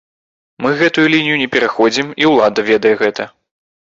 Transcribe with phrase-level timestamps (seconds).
[0.65, 3.23] Мы гэтую лінію не пераходзім і ўлада ведае гэта.